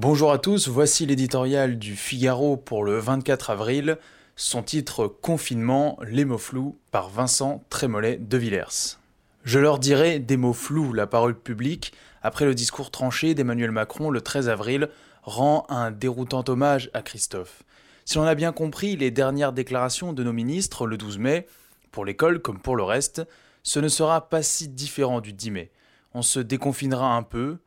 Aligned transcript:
Bonjour 0.00 0.30
à 0.30 0.38
tous, 0.38 0.68
voici 0.68 1.06
l'éditorial 1.06 1.76
du 1.76 1.96
Figaro 1.96 2.56
pour 2.56 2.84
le 2.84 3.00
24 3.00 3.50
avril, 3.50 3.98
son 4.36 4.62
titre 4.62 5.08
Confinement, 5.08 5.98
les 6.06 6.24
mots 6.24 6.38
flous 6.38 6.78
par 6.92 7.08
Vincent 7.08 7.64
Trémollet 7.68 8.16
de 8.16 8.38
Villers. 8.38 8.96
Je 9.42 9.58
leur 9.58 9.80
dirai 9.80 10.20
des 10.20 10.36
mots 10.36 10.52
flous, 10.52 10.92
la 10.92 11.08
parole 11.08 11.36
publique, 11.36 11.92
après 12.22 12.44
le 12.44 12.54
discours 12.54 12.92
tranché 12.92 13.34
d'Emmanuel 13.34 13.72
Macron 13.72 14.10
le 14.10 14.20
13 14.20 14.48
avril, 14.48 14.88
rend 15.24 15.66
un 15.68 15.90
déroutant 15.90 16.44
hommage 16.46 16.90
à 16.94 17.02
Christophe. 17.02 17.64
Si 18.04 18.18
l'on 18.18 18.24
a 18.24 18.36
bien 18.36 18.52
compris 18.52 18.94
les 18.94 19.10
dernières 19.10 19.52
déclarations 19.52 20.12
de 20.12 20.22
nos 20.22 20.32
ministres 20.32 20.86
le 20.86 20.96
12 20.96 21.18
mai, 21.18 21.48
pour 21.90 22.04
l'école 22.04 22.40
comme 22.40 22.60
pour 22.60 22.76
le 22.76 22.84
reste, 22.84 23.26
ce 23.64 23.80
ne 23.80 23.88
sera 23.88 24.28
pas 24.28 24.44
si 24.44 24.68
différent 24.68 25.20
du 25.20 25.32
10 25.32 25.50
mai. 25.50 25.72
On 26.14 26.22
se 26.22 26.38
déconfinera 26.38 27.16
un 27.16 27.24
peu, 27.24 27.58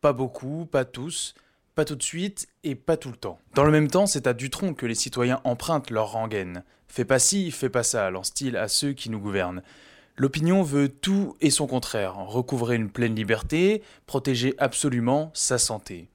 pas 0.00 0.14
beaucoup, 0.14 0.64
pas 0.64 0.86
tous, 0.86 1.34
pas 1.74 1.84
tout 1.84 1.96
de 1.96 2.02
suite 2.02 2.46
et 2.62 2.74
pas 2.74 2.96
tout 2.96 3.10
le 3.10 3.16
temps. 3.16 3.38
Dans 3.54 3.64
le 3.64 3.70
même 3.70 3.88
temps, 3.88 4.06
c'est 4.06 4.26
à 4.26 4.32
Dutronc 4.32 4.74
que 4.74 4.86
les 4.86 4.94
citoyens 4.94 5.40
empruntent 5.44 5.90
leur 5.90 6.12
rengaine. 6.12 6.64
Fais 6.88 7.04
pas 7.04 7.18
ci, 7.18 7.50
fais 7.50 7.68
pas 7.68 7.82
ça, 7.82 8.10
lance-t-il 8.10 8.56
à 8.56 8.68
ceux 8.68 8.92
qui 8.92 9.10
nous 9.10 9.18
gouvernent. 9.18 9.62
L'opinion 10.16 10.62
veut 10.62 10.88
tout 10.88 11.36
et 11.40 11.50
son 11.50 11.66
contraire, 11.66 12.14
recouvrer 12.14 12.76
une 12.76 12.90
pleine 12.90 13.16
liberté, 13.16 13.82
protéger 14.06 14.54
absolument 14.58 15.32
sa 15.34 15.58
santé. 15.58 16.08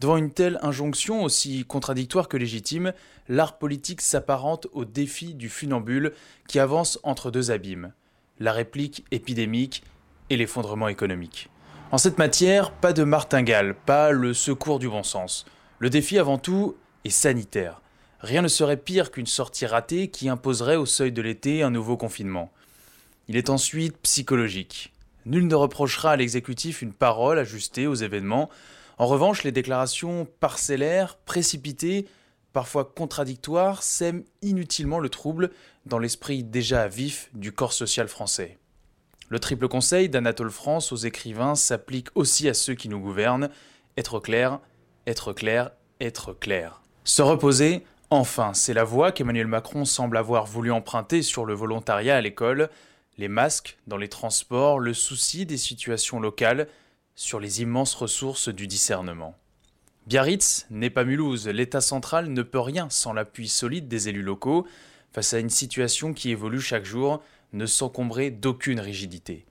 Devant 0.00 0.16
une 0.16 0.32
telle 0.32 0.58
injonction 0.62 1.22
aussi 1.22 1.64
contradictoire 1.66 2.28
que 2.28 2.38
légitime, 2.38 2.94
l'art 3.28 3.58
politique 3.58 4.00
s'apparente 4.00 4.66
au 4.72 4.86
défi 4.86 5.34
du 5.34 5.50
funambule 5.50 6.12
qui 6.48 6.58
avance 6.58 6.98
entre 7.02 7.30
deux 7.30 7.50
abîmes, 7.50 7.92
la 8.40 8.52
réplique 8.52 9.04
épidémique 9.10 9.84
et 10.30 10.36
l'effondrement 10.38 10.88
économique. 10.88 11.50
En 11.92 11.98
cette 11.98 12.16
matière, 12.16 12.70
pas 12.72 12.94
de 12.94 13.04
martingale, 13.04 13.74
pas 13.74 14.12
le 14.12 14.32
secours 14.32 14.78
du 14.78 14.88
bon 14.88 15.02
sens. 15.02 15.44
Le 15.78 15.90
défi 15.90 16.18
avant 16.18 16.38
tout 16.38 16.74
est 17.04 17.10
sanitaire. 17.10 17.82
Rien 18.20 18.40
ne 18.40 18.48
serait 18.48 18.78
pire 18.78 19.10
qu'une 19.10 19.26
sortie 19.26 19.66
ratée 19.66 20.08
qui 20.08 20.30
imposerait 20.30 20.76
au 20.76 20.86
seuil 20.86 21.12
de 21.12 21.20
l'été 21.20 21.62
un 21.62 21.68
nouveau 21.68 21.98
confinement. 21.98 22.50
Il 23.28 23.36
est 23.36 23.50
ensuite 23.50 23.98
psychologique. 23.98 24.94
Nul 25.26 25.46
ne 25.46 25.54
reprochera 25.54 26.12
à 26.12 26.16
l'exécutif 26.16 26.80
une 26.80 26.94
parole 26.94 27.38
ajustée 27.38 27.86
aux 27.86 27.94
événements. 27.94 28.48
En 28.96 29.06
revanche, 29.06 29.42
les 29.42 29.52
déclarations 29.52 30.26
parcellaires, 30.40 31.18
précipitées, 31.26 32.06
parfois 32.54 32.86
contradictoires, 32.86 33.82
sèment 33.82 34.24
inutilement 34.40 34.98
le 34.98 35.10
trouble 35.10 35.50
dans 35.84 35.98
l'esprit 35.98 36.42
déjà 36.42 36.88
vif 36.88 37.28
du 37.34 37.52
corps 37.52 37.74
social 37.74 38.08
français. 38.08 38.56
Le 39.32 39.40
triple 39.40 39.66
conseil 39.66 40.10
d'Anatole 40.10 40.50
France 40.50 40.92
aux 40.92 40.96
écrivains 40.96 41.54
s'applique 41.54 42.08
aussi 42.14 42.50
à 42.50 42.52
ceux 42.52 42.74
qui 42.74 42.90
nous 42.90 43.00
gouvernent. 43.00 43.48
Être 43.96 44.20
clair, 44.20 44.60
être 45.06 45.32
clair, 45.32 45.70
être 46.02 46.34
clair. 46.34 46.82
Se 47.04 47.22
reposer, 47.22 47.82
enfin, 48.10 48.52
c'est 48.52 48.74
la 48.74 48.84
voie 48.84 49.10
qu'Emmanuel 49.10 49.46
Macron 49.46 49.86
semble 49.86 50.18
avoir 50.18 50.44
voulu 50.44 50.70
emprunter 50.70 51.22
sur 51.22 51.46
le 51.46 51.54
volontariat 51.54 52.14
à 52.14 52.20
l'école, 52.20 52.68
les 53.16 53.28
masques 53.28 53.78
dans 53.86 53.96
les 53.96 54.10
transports, 54.10 54.78
le 54.78 54.92
souci 54.92 55.46
des 55.46 55.56
situations 55.56 56.20
locales, 56.20 56.68
sur 57.14 57.40
les 57.40 57.62
immenses 57.62 57.94
ressources 57.94 58.50
du 58.50 58.66
discernement. 58.66 59.34
Biarritz 60.08 60.66
n'est 60.68 60.90
pas 60.90 61.04
Mulhouse, 61.04 61.48
l'État 61.48 61.80
central 61.80 62.28
ne 62.28 62.42
peut 62.42 62.60
rien 62.60 62.90
sans 62.90 63.14
l'appui 63.14 63.48
solide 63.48 63.88
des 63.88 64.10
élus 64.10 64.20
locaux 64.20 64.66
face 65.10 65.32
à 65.32 65.38
une 65.38 65.48
situation 65.48 66.12
qui 66.12 66.28
évolue 66.28 66.60
chaque 66.60 66.84
jour 66.84 67.22
ne 67.52 67.66
s'encombrer 67.66 68.30
d'aucune 68.30 68.80
rigidité. 68.80 69.44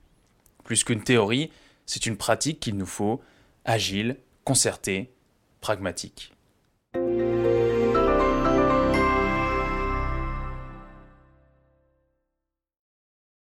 Plus 0.64 0.84
qu'une 0.84 1.02
théorie, 1.02 1.50
c'est 1.86 2.06
une 2.06 2.16
pratique 2.16 2.60
qu'il 2.60 2.76
nous 2.76 2.86
faut, 2.86 3.20
agile, 3.64 4.16
concertée, 4.44 5.12
pragmatique. 5.60 6.32